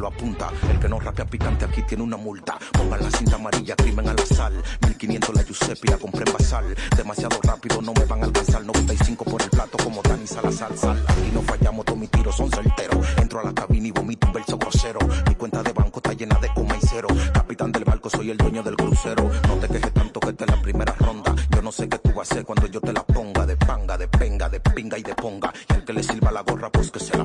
lo 0.00 0.08
apunta. 0.08 0.48
El 0.70 0.80
que 0.80 0.88
no 0.88 0.98
rapea 0.98 1.26
picante 1.26 1.66
aquí 1.66 1.82
tiene 1.82 2.02
una 2.02 2.16
multa. 2.16 2.58
Pongan 2.72 3.02
la 3.02 3.10
cinta 3.10 3.36
amarilla, 3.36 3.76
crimen 3.76 4.08
al 4.08 4.18
azar. 4.18 4.52
1500 4.86 5.34
la 5.34 5.42
Giuseppe, 5.42 5.90
la 5.90 5.98
compré 5.98 6.24
en 6.26 6.32
basal. 6.32 6.74
Demasiado 6.96 7.38
rápido, 7.42 7.82
no 7.82 7.92
me 7.92 8.04
van 8.06 8.22
a 8.22 8.26
alcanzar. 8.26 8.64
95 8.64 9.24
por 9.24 9.42
el 9.42 9.50
plato 9.50 9.76
como 9.84 10.02
Dani 10.02 10.26
Salazar. 10.26 10.76
Sal, 10.76 11.04
aquí 11.06 11.30
no 11.32 11.42
fallamos, 11.42 11.84
todos 11.84 11.98
mis 11.98 12.10
tiros 12.10 12.34
son 12.34 12.50
certeros. 12.50 13.06
Entro 13.18 13.40
a 13.40 13.44
la 13.44 13.52
cabina 13.52 13.88
y 13.88 13.90
vomito 13.90 14.26
un 14.26 14.32
verso 14.32 14.56
grosero. 14.56 15.00
Mi 15.28 15.34
cuenta 15.34 15.62
de 15.62 15.72
banco 15.72 15.98
está 15.98 16.14
llena 16.14 16.38
de 16.40 16.48
coma 16.54 16.76
y 16.76 16.86
cero. 16.86 17.08
Capitán 17.32 17.70
del 17.70 17.84
barco, 17.84 18.08
soy 18.08 18.30
el 18.30 18.38
dueño 18.38 18.62
del 18.62 18.76
crucero. 18.76 19.30
No 19.48 19.56
te 19.56 19.68
quejes 19.68 19.92
tanto 19.92 20.18
que 20.20 20.30
esta 20.30 20.44
es 20.44 20.50
la 20.50 20.62
primera 20.62 20.94
ronda. 20.98 21.34
Yo 21.50 21.62
no 21.62 21.70
sé 21.70 21.88
qué 21.88 21.98
tú 21.98 22.10
vas 22.14 22.30
a 22.30 22.34
hacer 22.34 22.44
cuando 22.44 22.66
yo 22.66 22.80
te 22.80 22.92
la 22.92 23.04
ponga. 23.04 23.44
De 23.44 23.56
panga, 23.56 23.98
de 23.98 24.08
penga, 24.08 24.48
de 24.48 24.60
pinga 24.60 24.98
y 24.98 25.02
de 25.02 25.14
ponga. 25.14 25.52
Y 25.68 25.74
el 25.74 25.84
que 25.84 25.92
le 25.92 26.02
sirva 26.02 26.30
la 26.30 26.42
gorra, 26.42 26.70
pues 26.70 26.90
que 26.90 27.00
se 27.00 27.16
la 27.16 27.24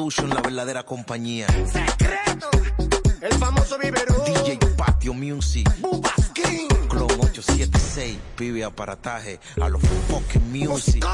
Production, 0.00 0.30
la 0.30 0.40
verdadera 0.40 0.82
compañía. 0.82 1.46
Secreto, 1.70 2.48
el 3.20 3.34
famoso 3.34 3.78
vivero. 3.78 4.14
DJ 4.24 4.58
Patio 4.74 5.12
Music. 5.12 5.70
Bubas 5.78 6.30
King. 6.32 6.68
Clone 6.88 7.12
876, 7.16 8.16
pibe 8.34 8.64
aparataje 8.64 9.38
a 9.60 9.68
los 9.68 9.82
fucking 10.08 10.50
music. 10.50 11.04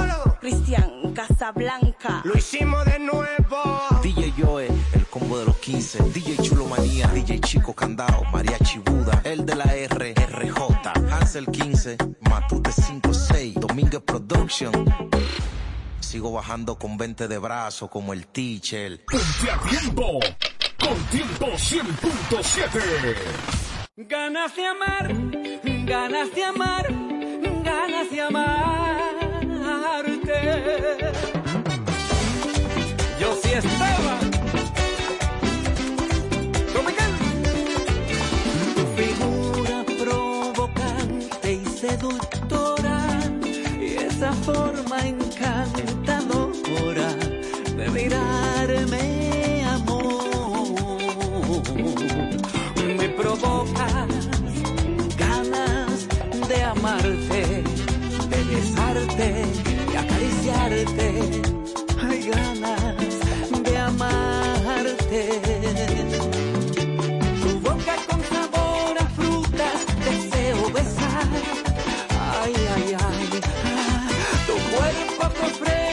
Cristian 0.41 1.13
Casablanca. 1.15 2.21
Lo 2.23 2.39
hicimos 2.39 2.85
de 2.85 3.01
nuevo. 3.01 3.89
DJ 4.05 4.33
Joe, 4.39 4.69
el 4.93 5.07
combo 5.07 5.37
de 5.41 5.47
los 5.47 5.57
15. 5.57 6.05
DJ 6.15 6.37
Chulomanía, 6.37 7.09
DJ 7.09 7.41
Chico 7.41 7.75
Candao, 7.75 8.23
Mariachi 8.33 8.79
Buda, 8.79 9.21
el 9.25 9.45
de 9.45 9.57
la 9.57 9.65
R, 9.65 10.15
RJ, 10.15 10.93
Hansel 11.11 11.47
15, 11.47 11.97
Matute 12.21 12.71
56, 12.71 13.55
Domínguez 13.57 14.03
Production 14.03 14.73
sigo 16.17 16.33
bajando 16.33 16.79
con 16.79 16.97
20 16.97 17.29
de 17.29 17.37
brazo 17.37 17.91
como 17.91 18.15
el 18.15 18.29
teacher. 18.29 19.05
Ponte 19.05 19.51
a 19.51 19.59
tiempo, 19.69 20.19
con 20.81 20.97
tiempo 21.11 21.47
100.7. 21.49 23.15
Ganas 23.97 24.57
de 24.57 24.67
amar, 24.67 25.15
ganas 25.85 26.35
de 26.35 26.43
amar, 26.43 26.87
ganas 27.63 28.11
de 28.11 28.23
amarte. 28.23 29.27
comprei 75.41 75.86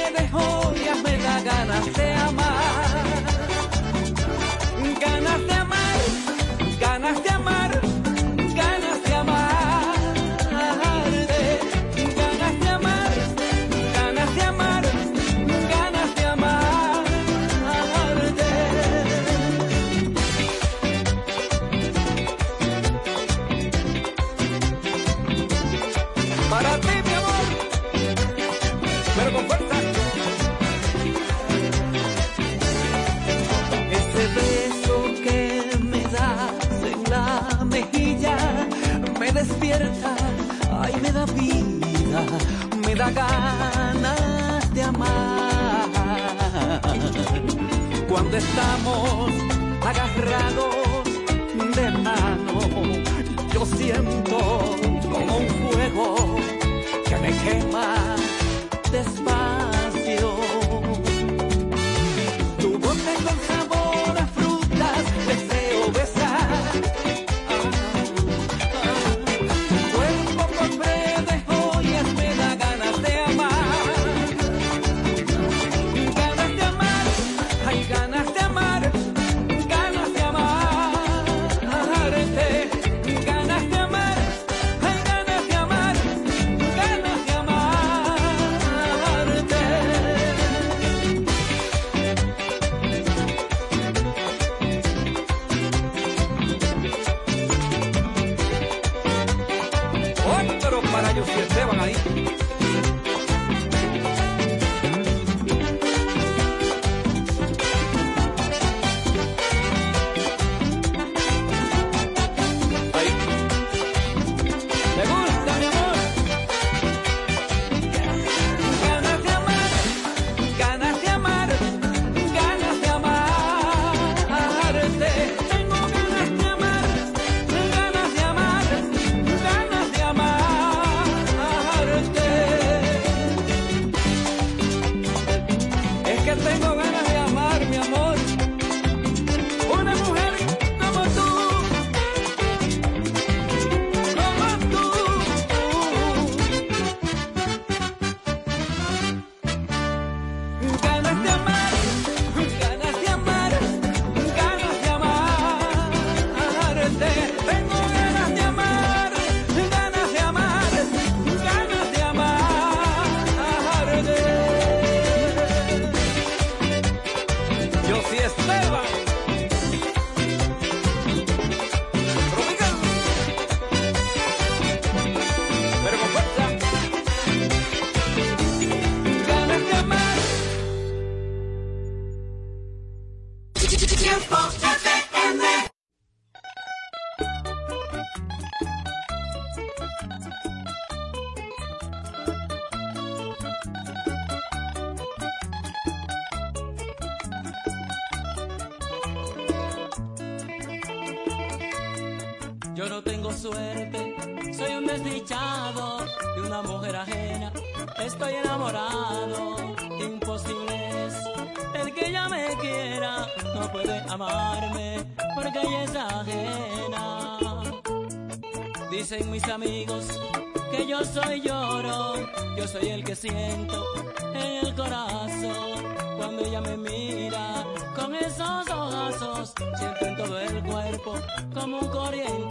I've 63.15 63.47
been 63.47 63.62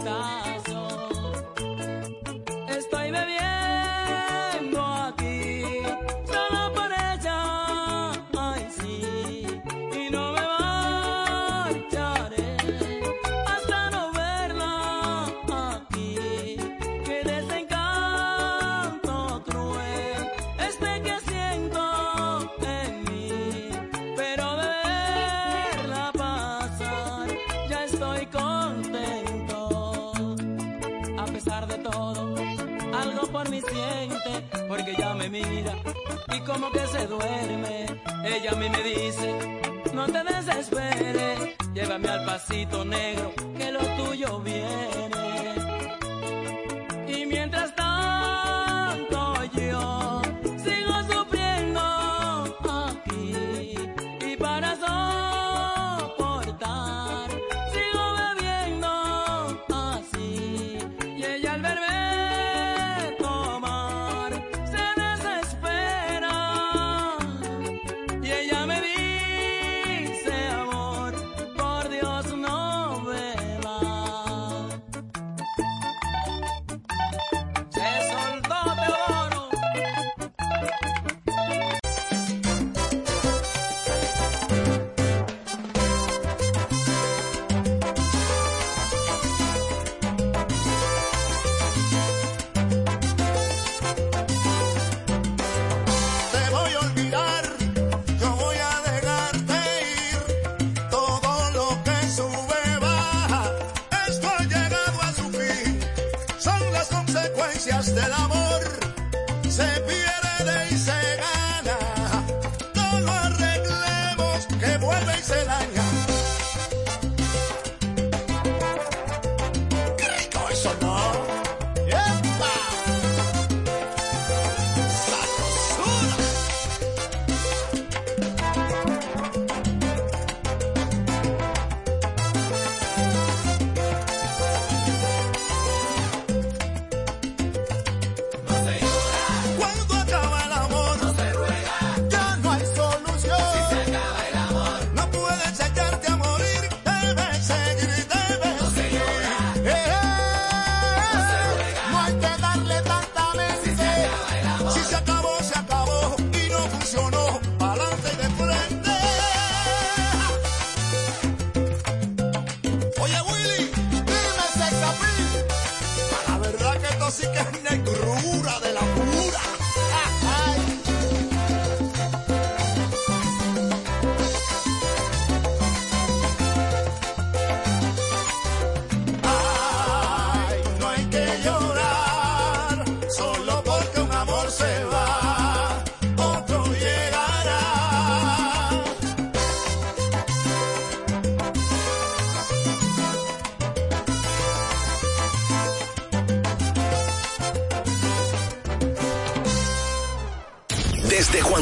corazón. 0.03 1.12
como 36.45 36.71
que 36.71 36.85
se 36.87 37.07
duerme. 37.07 37.85
Ella 38.25 38.51
a 38.51 38.55
mí 38.55 38.69
me 38.69 38.83
dice, 38.83 39.59
no 39.93 40.05
te 40.05 40.23
desesperes, 40.23 41.55
llévame 41.73 42.09
al 42.09 42.25
pasito 42.25 42.83
negro, 42.85 43.33
que 43.57 43.71
lo 43.71 43.79
tuyo 43.97 44.39
viene. 44.39 45.12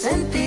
No 0.00 0.37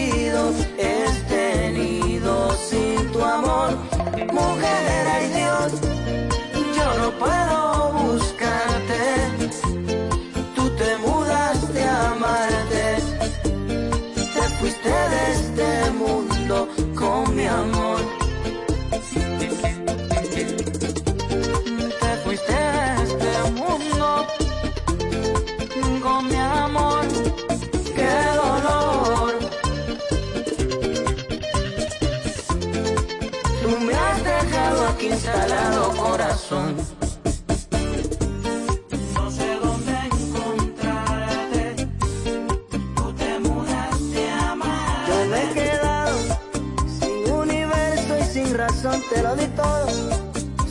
te 49.12 49.22
lo 49.22 49.36
di 49.36 49.48
todo. 49.48 49.88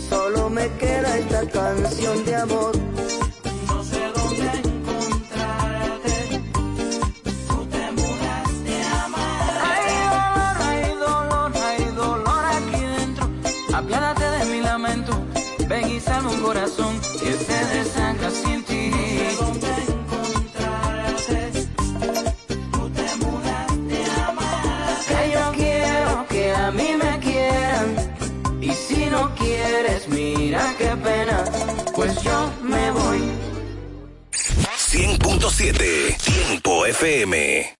Solo 0.08 0.48
me 0.48 0.68
queda 0.78 1.18
esta 1.18 1.46
canción 1.48 2.24
de 2.24 2.36
amor. 2.36 2.79
100.7 35.60 36.16
Tiempo 36.16 36.86
FM. 36.86 37.79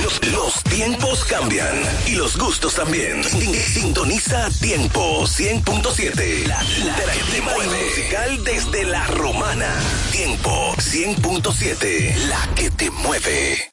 Los, 0.00 0.62
tiempos 0.64 1.24
cambian 1.26 1.74
y 2.06 2.12
los 2.12 2.38
gustos 2.38 2.74
también. 2.74 3.22
Sin- 3.24 3.54
Sintoniza 3.54 4.48
Tiempo 4.60 5.24
100.7. 5.26 6.46
La, 6.46 6.62
la 6.62 6.78
interactiva 6.80 7.52
y 7.64 7.84
musical 7.84 8.44
desde 8.44 8.84
la 8.84 9.06
romana. 9.08 9.68
Tiempo 10.10 10.74
100.7. 10.78 12.16
La 12.26 12.48
que 12.54 12.70
te 12.70 12.90
mueve. 12.90 13.68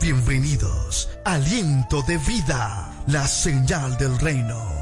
Bienvenidos 0.00 1.08
Aliento 1.24 2.02
de 2.02 2.18
Vida, 2.18 2.90
la 3.06 3.26
señal 3.26 3.96
del 3.98 4.18
reino. 4.18 4.81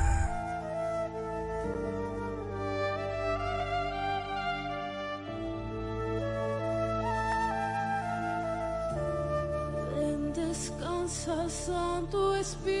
must 12.41 12.65
be 12.65 12.80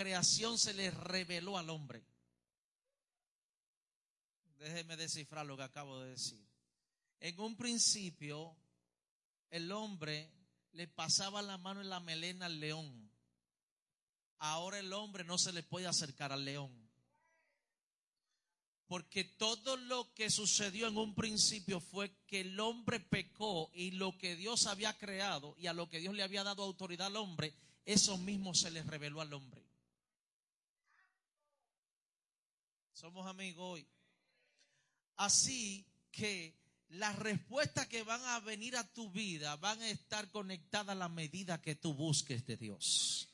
Creación 0.00 0.56
se 0.56 0.72
le 0.72 0.90
reveló 0.90 1.58
al 1.58 1.68
hombre. 1.68 2.02
Déjeme 4.58 4.96
descifrar 4.96 5.44
lo 5.44 5.58
que 5.58 5.62
acabo 5.62 6.00
de 6.00 6.12
decir. 6.12 6.42
En 7.20 7.38
un 7.38 7.54
principio, 7.54 8.56
el 9.50 9.70
hombre 9.70 10.32
le 10.72 10.88
pasaba 10.88 11.42
la 11.42 11.58
mano 11.58 11.82
en 11.82 11.90
la 11.90 12.00
melena 12.00 12.46
al 12.46 12.60
león. 12.60 13.10
Ahora 14.38 14.78
el 14.78 14.90
hombre 14.94 15.22
no 15.22 15.36
se 15.36 15.52
le 15.52 15.62
puede 15.62 15.86
acercar 15.86 16.32
al 16.32 16.46
león. 16.46 16.72
Porque 18.86 19.24
todo 19.24 19.76
lo 19.76 20.14
que 20.14 20.30
sucedió 20.30 20.88
en 20.88 20.96
un 20.96 21.14
principio 21.14 21.78
fue 21.78 22.10
que 22.26 22.40
el 22.40 22.58
hombre 22.58 23.00
pecó 23.00 23.70
y 23.74 23.90
lo 23.90 24.16
que 24.16 24.34
Dios 24.34 24.66
había 24.66 24.96
creado 24.96 25.54
y 25.58 25.66
a 25.66 25.74
lo 25.74 25.90
que 25.90 26.00
Dios 26.00 26.14
le 26.14 26.22
había 26.22 26.42
dado 26.42 26.62
autoridad 26.62 27.08
al 27.08 27.16
hombre, 27.16 27.54
eso 27.84 28.16
mismo 28.16 28.54
se 28.54 28.70
le 28.70 28.82
reveló 28.82 29.20
al 29.20 29.34
hombre. 29.34 29.59
Somos 33.00 33.26
amigos 33.26 33.64
hoy. 33.64 33.86
Así 35.16 35.86
que 36.12 36.54
las 36.90 37.18
respuestas 37.18 37.86
que 37.86 38.02
van 38.02 38.22
a 38.26 38.40
venir 38.40 38.76
a 38.76 38.84
tu 38.92 39.10
vida 39.10 39.56
van 39.56 39.80
a 39.80 39.88
estar 39.88 40.30
conectadas 40.30 40.90
a 40.90 40.98
la 40.98 41.08
medida 41.08 41.62
que 41.62 41.74
tú 41.74 41.94
busques 41.94 42.44
de 42.44 42.58
Dios. 42.58 43.30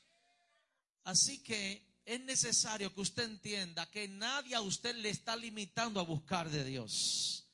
Así 1.03 1.43
que 1.43 1.85
es 2.05 2.21
necesario 2.21 2.93
que 2.93 3.01
usted 3.01 3.23
entienda 3.23 3.91
que 3.91 4.07
nadie 4.07 4.55
a 4.55 4.61
usted 4.61 4.95
le 4.95 5.09
está 5.09 5.35
limitando 5.35 5.99
a 5.99 6.03
buscar 6.03 6.49
de 6.49 6.63
Dios. 6.63 7.45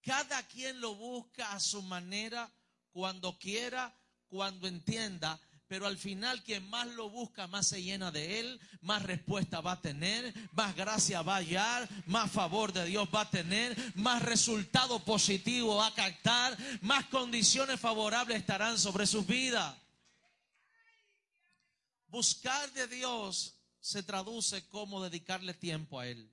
Cada 0.00 0.42
quien 0.48 0.80
lo 0.80 0.94
busca 0.94 1.52
a 1.52 1.60
su 1.60 1.82
manera, 1.82 2.50
cuando 2.92 3.38
quiera, 3.38 3.94
cuando 4.26 4.68
entienda, 4.68 5.38
pero 5.72 5.86
al 5.86 5.96
final 5.96 6.42
quien 6.42 6.68
más 6.68 6.86
lo 6.88 7.08
busca, 7.08 7.46
más 7.46 7.68
se 7.68 7.82
llena 7.82 8.10
de 8.10 8.40
él, 8.40 8.60
más 8.82 9.02
respuesta 9.04 9.62
va 9.62 9.72
a 9.72 9.80
tener, 9.80 10.34
más 10.52 10.76
gracia 10.76 11.22
va 11.22 11.36
a 11.36 11.38
hallar, 11.38 11.88
más 12.04 12.30
favor 12.30 12.74
de 12.74 12.84
Dios 12.84 13.08
va 13.08 13.22
a 13.22 13.30
tener, 13.30 13.74
más 13.94 14.20
resultado 14.20 15.02
positivo 15.02 15.76
va 15.76 15.86
a 15.86 15.94
captar, 15.94 16.58
más 16.82 17.06
condiciones 17.06 17.80
favorables 17.80 18.36
estarán 18.36 18.78
sobre 18.78 19.06
sus 19.06 19.26
vidas. 19.26 19.74
Buscar 22.08 22.70
de 22.74 22.86
Dios 22.88 23.54
se 23.80 24.02
traduce 24.02 24.68
como 24.68 25.02
dedicarle 25.02 25.54
tiempo 25.54 26.00
a 26.00 26.06
Él. 26.06 26.30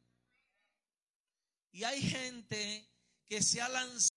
Y 1.72 1.86
hay 1.86 2.02
gente 2.02 2.86
que 3.26 3.42
se 3.42 3.62
ha 3.62 3.70
lanzado 3.70 4.09